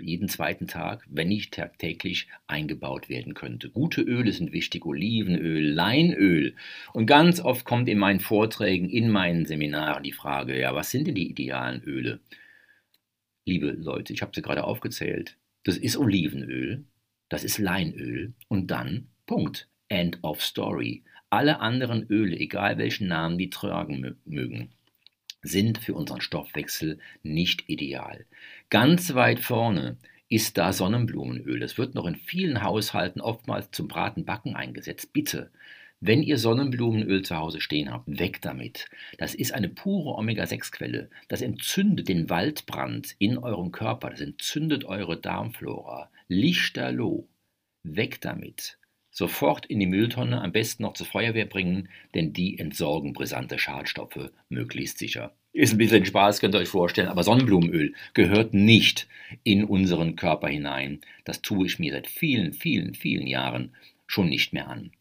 [0.00, 3.70] jeden zweiten Tag, wenn nicht tagtäglich, eingebaut werden könnte.
[3.70, 6.54] Gute Öle sind wichtig, Olivenöl, Leinöl.
[6.92, 11.06] Und ganz oft kommt in meinen Vorträgen, in meinen Seminaren die Frage, ja, was sind
[11.06, 12.20] denn die idealen Öle?
[13.44, 15.36] Liebe Leute, ich habe sie gerade aufgezählt.
[15.64, 16.84] Das ist Olivenöl,
[17.28, 19.68] das ist Leinöl und dann Punkt.
[19.90, 21.02] End of Story.
[21.30, 24.70] Alle anderen Öle, egal welchen Namen die tragen mögen,
[25.42, 28.26] sind für unseren Stoffwechsel nicht ideal.
[28.70, 29.96] Ganz weit vorne
[30.28, 31.60] ist da Sonnenblumenöl.
[31.60, 35.12] Es wird noch in vielen Haushalten oftmals zum Bratenbacken eingesetzt.
[35.12, 35.50] Bitte,
[35.98, 38.88] wenn ihr Sonnenblumenöl zu Hause stehen habt, weg damit.
[39.18, 41.10] Das ist eine pure Omega-6-Quelle.
[41.26, 44.10] Das entzündet den Waldbrand in eurem Körper.
[44.10, 46.08] Das entzündet eure Darmflora.
[46.28, 47.28] Lichterloh.
[47.82, 48.78] Weg damit.
[49.10, 54.30] Sofort in die Mülltonne, am besten noch zur Feuerwehr bringen, denn die entsorgen brisante Schadstoffe
[54.48, 55.34] möglichst sicher.
[55.52, 59.08] Ist ein bisschen Spaß, könnt ihr euch vorstellen, aber Sonnenblumenöl gehört nicht
[59.42, 61.00] in unseren Körper hinein.
[61.24, 63.74] Das tue ich mir seit vielen, vielen, vielen Jahren
[64.06, 64.92] schon nicht mehr an.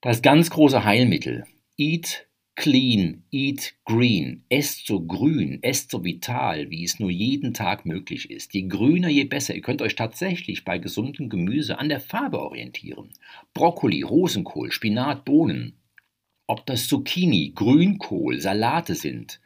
[0.00, 1.44] Das ganz große Heilmittel
[1.76, 2.26] Eat
[2.60, 4.44] clean, eat green.
[4.50, 8.52] Esst so grün, esst so vital, wie es nur jeden Tag möglich ist.
[8.52, 9.54] Je grüner, je besser.
[9.54, 13.08] Ihr könnt euch tatsächlich bei gesundem Gemüse an der Farbe orientieren.
[13.54, 15.79] Brokkoli, Rosenkohl, Spinat, Bohnen.
[16.50, 19.40] Ob das Zucchini, Grünkohl, Salate sind.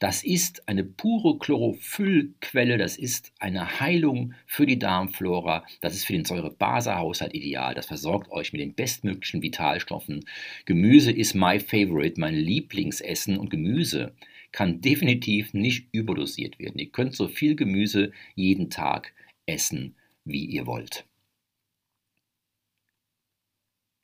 [0.00, 6.14] Das ist eine pure Chlorophyllquelle, das ist eine Heilung für die Darmflora, das ist für
[6.14, 10.24] den Säurebasehaushalt ideal, das versorgt euch mit den bestmöglichen Vitalstoffen.
[10.64, 14.14] Gemüse ist my favorite, mein Lieblingsessen und Gemüse
[14.50, 16.78] kann definitiv nicht überdosiert werden.
[16.78, 19.12] Ihr könnt so viel Gemüse jeden Tag
[19.44, 21.04] essen, wie ihr wollt.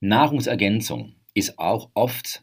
[0.01, 2.43] Nahrungsergänzung ist auch oft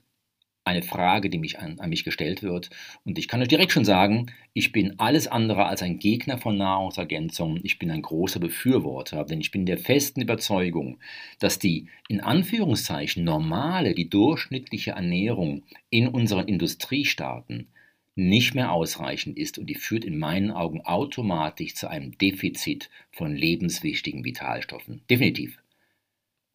[0.70, 2.70] eine Frage, die mich an, an, mich gestellt wird.
[3.04, 6.58] Und ich kann euch direkt schon sagen, ich bin alles andere als ein Gegner von
[6.58, 7.60] Nahrungsergänzung.
[7.64, 11.00] Ich bin ein großer Befürworter, denn ich bin der festen Überzeugung,
[11.40, 17.68] dass die in Anführungszeichen normale, die durchschnittliche Ernährung in unseren Industriestaaten
[18.16, 23.34] nicht mehr ausreichend ist und die führt in meinen Augen automatisch zu einem Defizit von
[23.34, 25.02] lebenswichtigen Vitalstoffen.
[25.10, 25.58] Definitiv.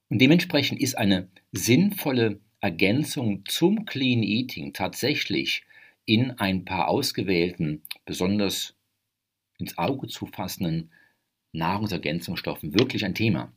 [0.09, 5.65] Und dementsprechend ist eine sinnvolle Ergänzung zum Clean Eating tatsächlich
[6.07, 8.75] in ein paar ausgewählten, besonders
[9.59, 10.91] ins Auge zu fassenden
[11.53, 13.53] Nahrungsergänzungsstoffen wirklich ein Thema.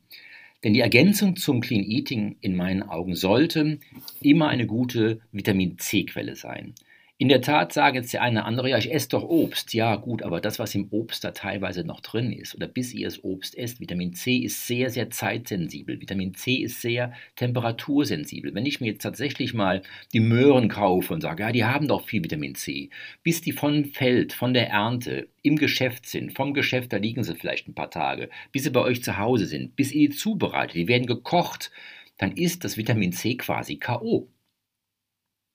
[0.64, 3.78] Denn die Ergänzung zum Clean Eating in meinen Augen sollte
[4.20, 6.74] immer eine gute Vitamin C-Quelle sein.
[7.20, 9.74] In der Tat sagen jetzt der eine andere, ja, ich esse doch Obst.
[9.74, 13.08] Ja, gut, aber das, was im Obst da teilweise noch drin ist, oder bis ihr
[13.08, 16.00] das Obst esst, Vitamin C ist sehr, sehr zeitsensibel.
[16.00, 18.54] Vitamin C ist sehr temperatursensibel.
[18.54, 22.06] Wenn ich mir jetzt tatsächlich mal die Möhren kaufe und sage, ja, die haben doch
[22.06, 22.90] viel Vitamin C,
[23.24, 27.34] bis die von Feld, von der Ernte im Geschäft sind, vom Geschäft, da liegen sie
[27.34, 30.76] vielleicht ein paar Tage, bis sie bei euch zu Hause sind, bis ihr die zubereitet,
[30.76, 31.72] die werden gekocht,
[32.16, 34.28] dann ist das Vitamin C quasi K.O.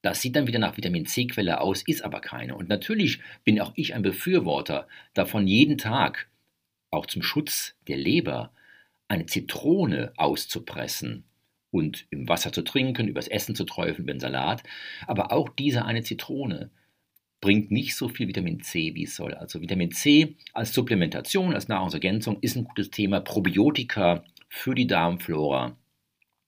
[0.04, 2.56] Das sieht dann wieder nach Vitamin C-Quelle aus, ist aber keine.
[2.56, 6.30] Und natürlich bin auch ich ein Befürworter davon, jeden Tag,
[6.92, 8.52] auch zum Schutz der Leber,
[9.08, 11.24] eine Zitrone auszupressen
[11.72, 14.62] und im Wasser zu trinken, übers Essen zu träufeln, über den Salat.
[15.08, 16.70] Aber auch diese eine Zitrone
[17.40, 19.34] bringt nicht so viel Vitamin C, wie es soll.
[19.34, 23.22] Also Vitamin C als Supplementation, als Nahrungsergänzung ist ein gutes Thema.
[23.22, 25.78] Probiotika für die Darmflora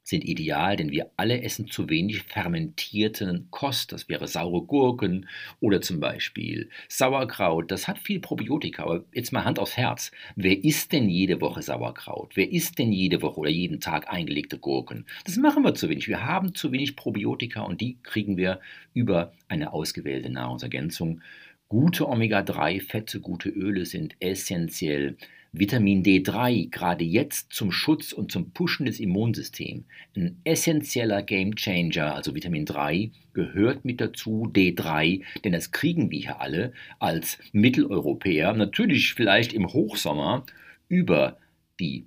[0.05, 3.91] sind ideal, denn wir alle essen zu wenig fermentierten Kost.
[3.91, 5.27] Das wäre saure Gurken
[5.59, 7.71] oder zum Beispiel Sauerkraut.
[7.71, 8.83] Das hat viel Probiotika.
[8.83, 10.11] Aber jetzt mal Hand aufs Herz.
[10.35, 12.33] Wer isst denn jede Woche Sauerkraut?
[12.35, 15.07] Wer isst denn jede Woche oder jeden Tag eingelegte Gurken?
[15.25, 16.07] Das machen wir zu wenig.
[16.07, 18.59] Wir haben zu wenig Probiotika und die kriegen wir
[18.93, 21.21] über eine ausgewählte Nahrungsergänzung.
[21.67, 25.17] Gute Omega-3-Fette, gute Öle sind essentiell
[25.57, 29.85] Vitamin D3 gerade jetzt zum Schutz und zum Pushen des Immunsystems.
[30.13, 36.41] Ein essentieller Gamechanger, also Vitamin 3, gehört mit dazu, D3, denn das kriegen wir hier
[36.41, 40.45] alle als Mitteleuropäer, natürlich vielleicht im Hochsommer,
[40.89, 41.37] über
[41.79, 42.05] die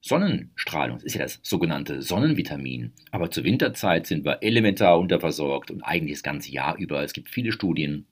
[0.00, 0.96] Sonnenstrahlung.
[0.96, 2.92] Das ist ja das sogenannte Sonnenvitamin.
[3.12, 7.04] Aber zur Winterzeit sind wir elementar unterversorgt und eigentlich das ganze Jahr über.
[7.04, 8.06] Es gibt viele Studien,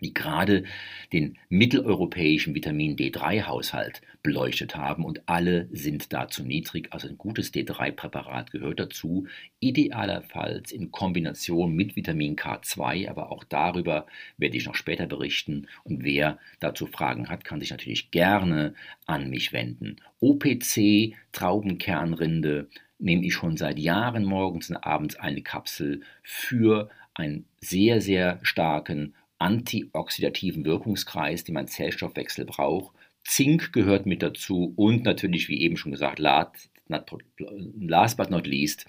[0.00, 0.64] die gerade
[1.12, 6.88] den mitteleuropäischen Vitamin D3-Haushalt beleuchtet haben und alle sind da zu niedrig.
[6.92, 9.26] Also ein gutes D3-Präparat gehört dazu,
[9.60, 15.66] idealerfalls in Kombination mit Vitamin K2, aber auch darüber werde ich noch später berichten.
[15.84, 18.74] Und wer dazu Fragen hat, kann sich natürlich gerne
[19.06, 19.96] an mich wenden.
[20.20, 22.68] OPC, Traubenkernrinde,
[23.00, 29.14] nehme ich schon seit Jahren morgens und abends eine Kapsel für einen sehr, sehr starken
[29.40, 32.94] antioxidativen Wirkungskreis, den mein Zellstoffwechsel braucht.
[33.24, 38.86] Zink gehört mit dazu und natürlich, wie eben schon gesagt, last but not least,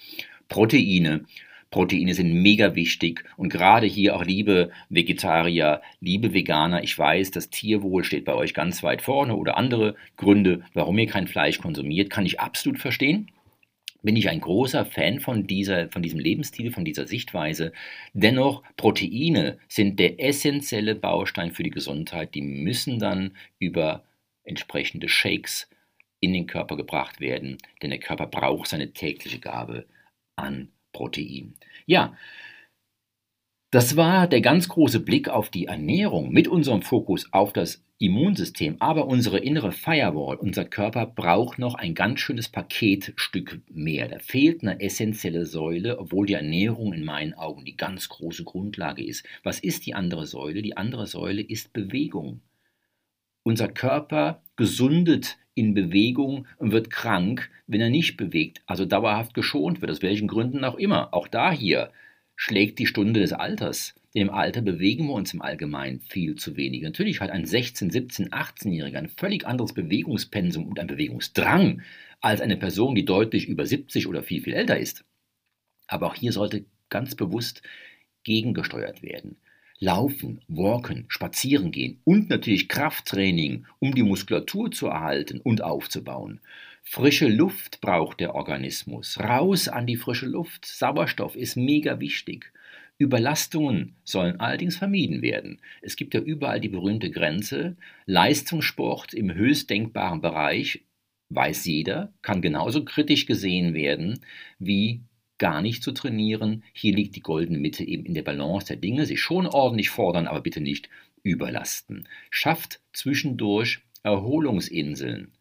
[0.47, 1.25] Proteine.
[1.69, 7.49] Proteine sind mega wichtig und gerade hier auch liebe Vegetarier, liebe Veganer, ich weiß, das
[7.49, 12.09] Tierwohl steht bei euch ganz weit vorne oder andere Gründe, warum ihr kein Fleisch konsumiert,
[12.09, 13.31] kann ich absolut verstehen
[14.01, 17.71] bin ich ein großer Fan von, dieser, von diesem Lebensstil, von dieser Sichtweise.
[18.13, 22.33] Dennoch, Proteine sind der essentielle Baustein für die Gesundheit.
[22.35, 24.03] Die müssen dann über
[24.43, 25.69] entsprechende Shakes
[26.19, 29.85] in den Körper gebracht werden, denn der Körper braucht seine tägliche Gabe
[30.35, 31.55] an Protein.
[31.85, 32.15] Ja,
[33.71, 38.75] das war der ganz große Blick auf die Ernährung mit unserem Fokus auf das Immunsystem,
[38.79, 44.09] aber unsere innere Firewall, unser Körper braucht noch ein ganz schönes Paketstück mehr.
[44.09, 49.05] Da fehlt eine essentielle Säule, obwohl die Ernährung in meinen Augen die ganz große Grundlage
[49.05, 49.25] ist.
[49.43, 50.61] Was ist die andere Säule?
[50.61, 52.41] Die andere Säule ist Bewegung.
[53.43, 59.79] Unser Körper gesundet in Bewegung und wird krank, wenn er nicht bewegt, also dauerhaft geschont
[59.79, 61.13] wird, aus welchen Gründen auch immer.
[61.13, 61.91] Auch da hier
[62.41, 63.93] schlägt die Stunde des Alters.
[64.15, 66.81] Denn im Alter bewegen wir uns im Allgemeinen viel zu wenig.
[66.81, 71.83] Natürlich hat ein 16-, 17-, 18-Jähriger ein völlig anderes Bewegungspensum und ein Bewegungsdrang
[72.19, 75.05] als eine Person, die deutlich über 70 oder viel, viel älter ist.
[75.85, 77.61] Aber auch hier sollte ganz bewusst
[78.23, 79.37] gegengesteuert werden.
[79.77, 86.41] Laufen, walken, spazieren gehen und natürlich Krafttraining, um die Muskulatur zu erhalten und aufzubauen.
[86.83, 89.19] Frische Luft braucht der Organismus.
[89.19, 90.65] Raus an die frische Luft.
[90.65, 92.51] Sauerstoff ist mega wichtig.
[92.97, 95.59] Überlastungen sollen allerdings vermieden werden.
[95.81, 97.77] Es gibt ja überall die berühmte Grenze.
[98.05, 100.85] Leistungssport im höchst denkbaren Bereich,
[101.29, 104.19] weiß jeder, kann genauso kritisch gesehen werden
[104.59, 105.01] wie
[105.37, 106.63] gar nicht zu trainieren.
[106.73, 109.07] Hier liegt die goldene Mitte eben in der Balance der Dinge.
[109.07, 110.89] Sie schon ordentlich fordern, aber bitte nicht
[111.23, 112.07] überlasten.
[112.29, 115.31] Schafft zwischendurch Erholungsinseln.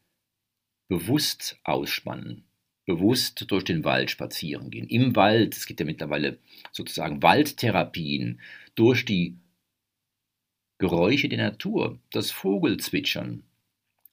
[0.90, 2.42] Bewusst ausspannen.
[2.85, 4.88] Bewusst durch den Wald spazieren gehen.
[4.88, 6.38] Im Wald, es gibt ja mittlerweile
[6.72, 8.40] sozusagen Waldtherapien,
[8.74, 9.37] durch die
[10.79, 13.44] Geräusche der Natur, das Vogelzwitschern,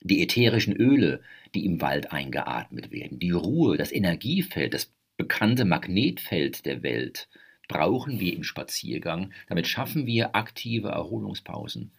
[0.02, 1.24] die ätherischen Öle,
[1.56, 7.28] die im Wald eingeatmet werden, die Ruhe, das Energiefeld, das bekannte Magnetfeld der Welt
[7.68, 9.34] brauchen wir im Spaziergang.
[9.48, 11.92] Damit schaffen wir aktive Erholungspausen.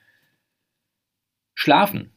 [1.57, 2.13] Schlafen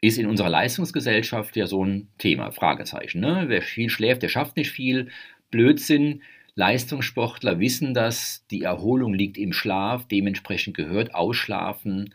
[0.00, 3.20] ist in unserer Leistungsgesellschaft ja so ein Thema, Fragezeichen.
[3.20, 3.44] Ne?
[3.48, 5.08] Wer viel schläft, der schafft nicht viel.
[5.50, 6.22] Blödsinn.
[6.54, 12.12] Leistungssportler wissen das, die Erholung liegt im Schlaf, dementsprechend gehört Ausschlafen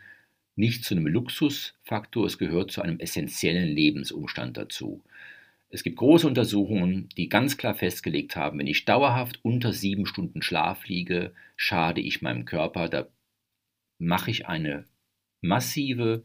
[0.54, 5.02] nicht zu einem Luxusfaktor, es gehört zu einem essentiellen Lebensumstand dazu.
[5.70, 10.42] Es gibt große Untersuchungen, die ganz klar festgelegt haben, wenn ich dauerhaft unter sieben Stunden
[10.42, 13.08] Schlaf liege, schade ich meinem Körper, da
[13.98, 14.84] mache ich eine
[15.40, 16.22] massive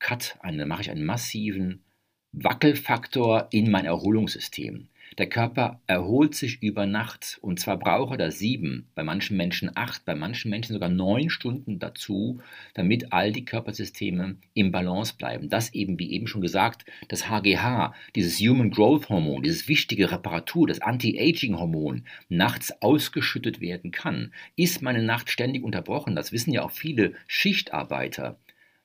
[0.00, 1.84] Cut, eine, mache ich einen massiven
[2.32, 4.88] Wackelfaktor in mein Erholungssystem.
[5.18, 9.70] Der Körper erholt sich über Nacht und zwar braucht er da sieben, bei manchen Menschen
[9.74, 12.40] acht, bei manchen Menschen sogar neun Stunden dazu,
[12.74, 15.48] damit all die Körpersysteme im Balance bleiben.
[15.48, 20.68] Das eben, wie eben schon gesagt, das HGH, dieses Human Growth Hormon, dieses wichtige Reparatur,
[20.68, 24.32] das Anti-Aging-Hormon, nachts ausgeschüttet werden kann.
[24.54, 28.38] Ist meine Nacht ständig unterbrochen, das wissen ja auch viele Schichtarbeiter,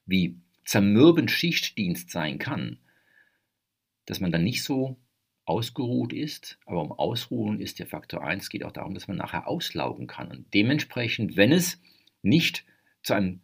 [0.08, 2.80] wie zermürbend Schichtdienst sein kann,
[4.06, 4.98] dass man dann nicht so
[5.46, 6.58] ausgeruht ist.
[6.66, 10.32] Aber um Ausruhen ist der Faktor 1, geht auch darum, dass man nachher auslaugen kann.
[10.32, 11.80] Und dementsprechend, wenn es
[12.22, 12.66] nicht
[13.04, 13.42] zu einem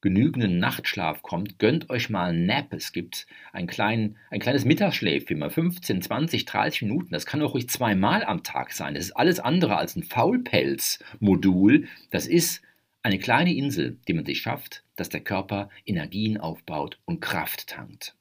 [0.00, 2.72] genügenden Nachtschlaf kommt, gönnt euch mal einen Nap.
[2.72, 7.10] Es gibt ein, klein, ein kleines Mittagsschläfchen, mal 15, 20, 30 Minuten.
[7.10, 8.94] Das kann auch ruhig zweimal am Tag sein.
[8.94, 11.88] Das ist alles andere als ein Faulpelz-Modul.
[12.10, 12.62] Das ist
[13.08, 18.14] eine kleine Insel, die man sich schafft, dass der Körper Energien aufbaut und Kraft tankt.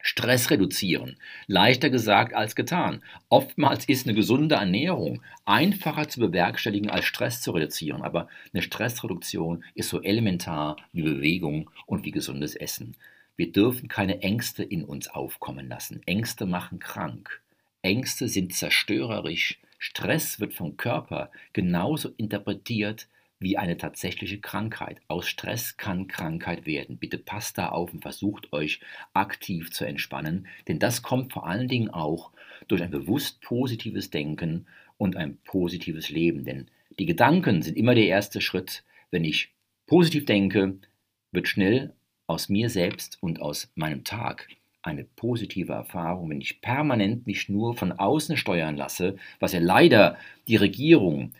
[0.00, 1.18] Stress reduzieren.
[1.46, 3.02] Leichter gesagt als getan.
[3.28, 8.00] Oftmals ist eine gesunde Ernährung einfacher zu bewerkstelligen als Stress zu reduzieren.
[8.00, 12.96] Aber eine Stressreduktion ist so elementar wie Bewegung und wie gesundes Essen.
[13.36, 16.00] Wir dürfen keine Ängste in uns aufkommen lassen.
[16.06, 17.42] Ängste machen krank.
[17.82, 19.60] Ängste sind zerstörerisch.
[19.78, 23.06] Stress wird vom Körper genauso interpretiert
[23.40, 25.00] wie eine tatsächliche Krankheit.
[25.08, 26.98] Aus Stress kann Krankheit werden.
[26.98, 28.80] Bitte passt da auf und versucht euch
[29.14, 32.32] aktiv zu entspannen, denn das kommt vor allen Dingen auch
[32.68, 34.66] durch ein bewusst positives Denken
[34.98, 36.44] und ein positives Leben.
[36.44, 38.84] Denn die Gedanken sind immer der erste Schritt.
[39.10, 39.54] Wenn ich
[39.86, 40.78] positiv denke,
[41.32, 41.94] wird schnell
[42.26, 44.48] aus mir selbst und aus meinem Tag
[44.82, 50.16] eine positive Erfahrung, wenn ich permanent mich nur von außen steuern lasse, was ja leider
[50.46, 51.32] die Regierung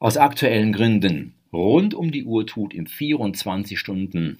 [0.00, 4.38] aus aktuellen Gründen rund um die Uhr tut im 24 Stunden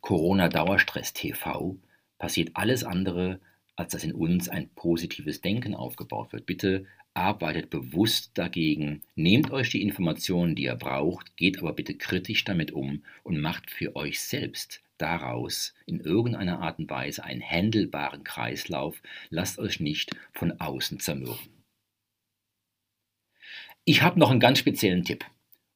[0.00, 1.76] Corona-Dauerstress TV,
[2.18, 3.40] passiert alles andere,
[3.74, 6.46] als dass in uns ein positives Denken aufgebaut wird.
[6.46, 12.44] Bitte arbeitet bewusst dagegen, nehmt euch die Informationen, die ihr braucht, geht aber bitte kritisch
[12.44, 18.22] damit um und macht für euch selbst daraus in irgendeiner Art und Weise einen handelbaren
[18.22, 19.02] Kreislauf.
[19.30, 21.61] Lasst euch nicht von außen zermürben.
[23.84, 25.24] Ich habe noch einen ganz speziellen Tipp.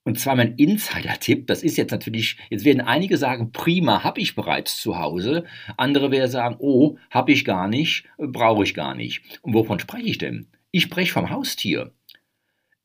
[0.04, 4.36] Und zwar mein Insider-Tipp, das ist jetzt natürlich, jetzt werden einige sagen, prima, habe ich
[4.36, 5.44] bereits zu Hause.
[5.76, 9.40] Andere werden sagen, oh, habe ich gar nicht, brauche ich gar nicht.
[9.42, 10.46] Und wovon spreche ich denn?
[10.70, 11.92] Ich spreche vom Haustier.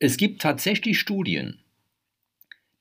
[0.00, 1.60] Es gibt tatsächlich Studien,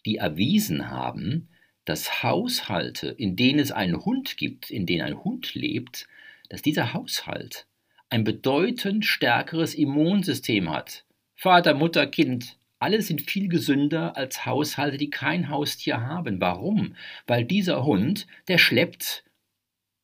[0.07, 1.49] die erwiesen haben,
[1.85, 6.07] dass Haushalte, in denen es einen Hund gibt, in denen ein Hund lebt,
[6.49, 7.67] dass dieser Haushalt
[8.09, 11.05] ein bedeutend stärkeres Immunsystem hat
[11.41, 16.39] Vater, Mutter, Kind, alle sind viel gesünder als Haushalte, die kein Haustier haben.
[16.39, 16.95] Warum?
[17.25, 19.23] Weil dieser Hund, der schleppt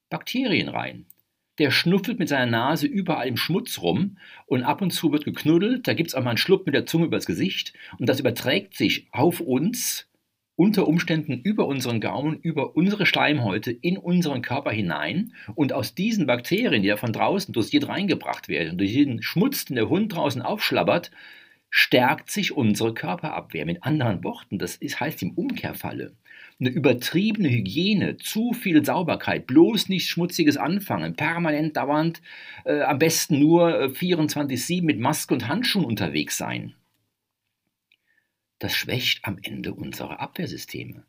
[0.09, 1.05] Bakterien rein.
[1.59, 4.17] der schnuffelt mit seiner Nase überall im Schmutz rum
[4.47, 6.87] und ab und zu wird geknuddelt, da gibt es auch mal einen Schluck mit der
[6.87, 10.09] Zunge übers Gesicht und das überträgt sich auf uns
[10.57, 16.25] unter Umständen über unseren Gaumen, über unsere Schleimhäute in unseren Körper hinein und aus diesen
[16.25, 20.41] Bakterien, die ja von draußen dosiert reingebracht werden, durch jeden Schmutz, den der Hund draußen
[20.41, 21.11] aufschlabbert,
[21.69, 23.67] stärkt sich unsere Körperabwehr.
[23.67, 26.13] Mit anderen Worten, das ist, heißt im Umkehrfalle,
[26.59, 32.19] eine übertriebene Hygiene, zu viel Sauberkeit, bloß nichts Schmutziges anfangen, permanent dauernd,
[32.65, 36.73] äh, am besten nur 24-7 äh, mit Maske und Handschuhen unterwegs sein.
[38.59, 41.05] Das schwächt am Ende unsere Abwehrsysteme.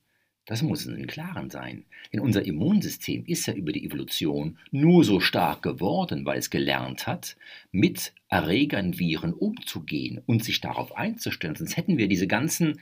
[0.49, 1.85] Das muss uns im Klaren sein.
[2.11, 7.07] Denn unser Immunsystem ist ja über die Evolution nur so stark geworden, weil es gelernt
[7.07, 7.37] hat,
[7.71, 11.55] mit Erregern, Viren umzugehen und sich darauf einzustellen.
[11.55, 12.81] Sonst hätten wir diese ganzen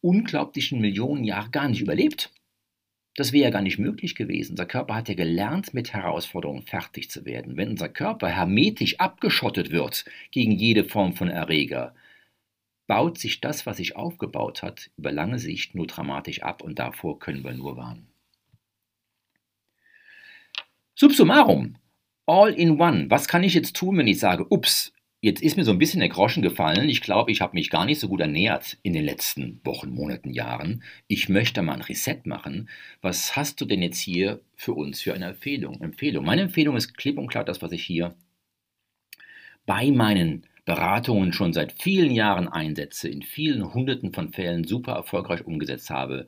[0.00, 2.30] unglaublichen Millionen Jahre gar nicht überlebt.
[3.16, 4.52] Das wäre ja gar nicht möglich gewesen.
[4.52, 7.56] Unser Körper hat ja gelernt, mit Herausforderungen fertig zu werden.
[7.56, 11.94] Wenn unser Körper hermetisch abgeschottet wird gegen jede Form von Erreger,
[12.86, 17.18] baut sich das, was sich aufgebaut hat, über lange Sicht nur dramatisch ab und davor
[17.18, 18.08] können wir nur warnen.
[20.94, 21.76] Subsummarum,
[22.26, 23.10] all in one.
[23.10, 26.00] Was kann ich jetzt tun, wenn ich sage, ups, jetzt ist mir so ein bisschen
[26.00, 26.88] der Groschen gefallen.
[26.88, 30.30] Ich glaube, ich habe mich gar nicht so gut ernährt in den letzten Wochen, Monaten,
[30.30, 30.82] Jahren.
[31.08, 32.68] Ich möchte mal ein Reset machen.
[33.00, 35.80] Was hast du denn jetzt hier für uns für eine Empfehlung?
[35.80, 36.24] Empfehlung.
[36.24, 38.14] Meine Empfehlung ist klipp und klar das, was ich hier
[39.66, 45.46] bei meinen Beratungen schon seit vielen Jahren einsetze, in vielen Hunderten von Fällen super erfolgreich
[45.46, 46.26] umgesetzt habe.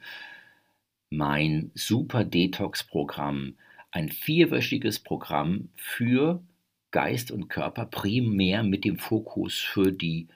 [1.11, 3.57] Mein Super Detox-Programm,
[3.91, 6.43] ein vierwöchiges Programm für
[6.91, 10.29] Geist und Körper, primär mit dem Fokus für die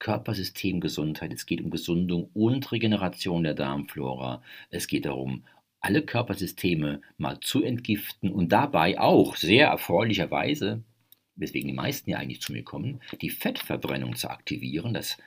[0.00, 1.32] Körpersystemgesundheit.
[1.32, 4.42] Es geht um Gesundung und Regeneration der Darmflora.
[4.70, 5.44] Es geht darum,
[5.80, 10.82] alle Körpersysteme mal zu entgiften und dabei auch sehr erfreulicherweise
[11.36, 15.18] weswegen die meisten ja eigentlich zu mir kommen, die Fettverbrennung zu aktivieren, das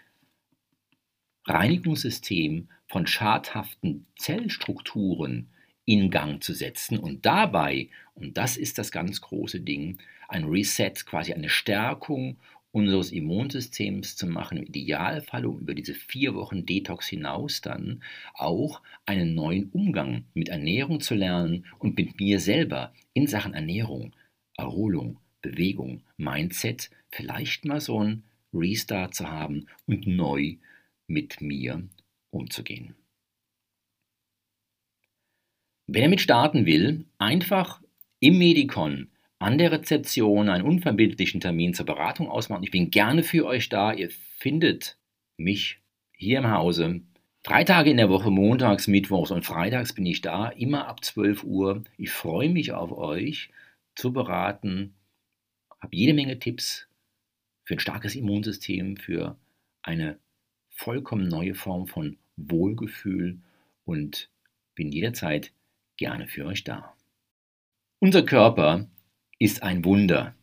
[1.46, 5.50] Reinigungssystem von schadhaften Zellstrukturen
[5.86, 10.92] in Gang zu setzen und dabei, und das ist das ganz große Ding, ein Reset,
[11.06, 12.38] quasi eine Stärkung
[12.72, 18.04] unseres Immunsystems zu machen, im Idealfall um über diese vier Wochen Detox hinaus dann
[18.34, 24.14] auch einen neuen Umgang mit Ernährung zu lernen und mit mir selber in Sachen Ernährung,
[24.58, 28.24] Erholung, Bewegung, Mindset, vielleicht mal so ein
[28.54, 30.56] Restart zu haben und neu
[31.08, 31.88] mit mir
[32.32, 32.96] umzugehen.
[35.88, 37.82] Wer damit starten will, einfach
[38.20, 39.10] im Medikon
[39.40, 42.64] an der Rezeption einen unverbindlichen Termin zur Beratung ausmachen.
[42.64, 43.94] Ich bin gerne für euch da.
[43.94, 44.98] Ihr findet
[45.38, 45.80] mich
[46.12, 47.02] hier im Hause.
[47.44, 51.44] Drei Tage in der Woche, montags, mittwochs und freitags bin ich da, immer ab 12
[51.46, 51.84] Uhr.
[51.98, 53.52] Ich freue mich auf euch
[53.96, 54.96] zu beraten,
[55.80, 56.88] habe jede Menge Tipps
[57.64, 59.38] für ein starkes Immunsystem, für
[59.82, 60.20] eine
[60.70, 63.40] vollkommen neue Form von Wohlgefühl
[63.84, 64.30] und
[64.76, 65.52] bin jederzeit
[65.98, 66.96] gerne für euch da.
[68.00, 68.88] Unser Körper
[69.40, 70.36] ist ein Wunder.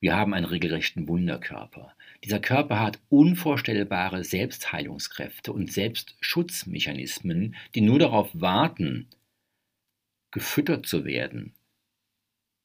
[0.00, 1.94] Wir haben einen regelrechten Wunderkörper.
[2.24, 9.08] Dieser Körper hat unvorstellbare Selbstheilungskräfte und Selbstschutzmechanismen, die nur darauf warten,
[10.30, 11.54] gefüttert zu werden,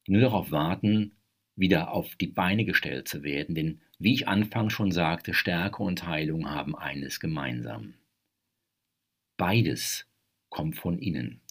[0.05, 1.13] die nur darauf warten,
[1.56, 6.06] wieder auf die Beine gestellt zu werden, denn wie ich anfangs schon sagte, Stärke und
[6.06, 7.93] Heilung haben eines gemeinsam.
[9.38, 10.06] Beides
[10.49, 11.41] kommt von innen,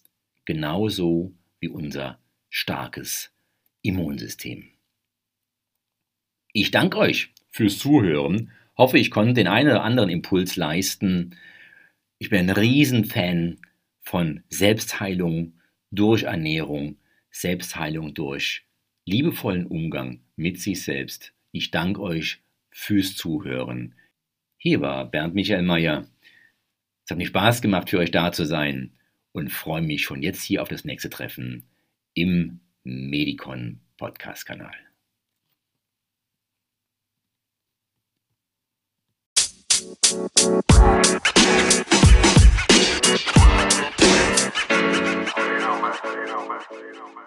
[0.45, 2.19] genauso wie unser
[2.51, 3.33] starkes
[3.83, 4.71] Immunsystem.
[6.53, 11.37] Ich danke euch fürs Zuhören, hoffe, ich konnte den einen oder anderen Impuls leisten.
[12.19, 13.59] Ich bin ein Riesenfan
[14.03, 16.99] von Selbstheilung durch Ernährung,
[17.31, 18.64] Selbstheilung durch
[19.05, 21.33] liebevollen Umgang mit sich selbst.
[21.53, 22.41] Ich danke euch
[22.71, 23.95] fürs Zuhören.
[24.57, 26.07] Hier war Bernd Michael Mayer.
[27.05, 28.93] Es hat mir Spaß gemacht, für euch da zu sein
[29.33, 31.65] und freue mich schon jetzt hier auf das nächste Treffen
[32.15, 34.75] im Medicon Podcast Kanal.
[39.75, 39.91] You
[45.61, 45.93] know, man.
[46.05, 46.61] You know, man.
[46.71, 47.25] You know, man.